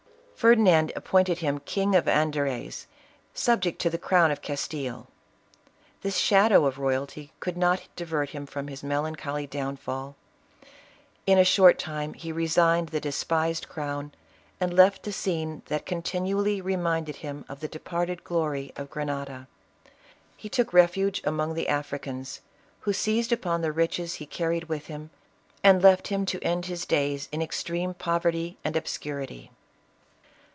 [0.35, 2.87] Ferdinand appointed him king of Andaraz,
[3.31, 5.05] subject to the crown of Castile.
[6.01, 10.15] This shadow of royalty could not divert him from his melancholy downfall.
[11.27, 14.13] In a short time, he resigned the despised crown,
[14.59, 19.47] and left the scenes that continually reminded him of the de parted glory of Grenada.
[20.35, 22.41] He took refuge among the Africans,
[22.79, 25.11] who seized upon the riches he carried with him,
[25.63, 29.51] and left him to end his days in extreme poverty and obscurity.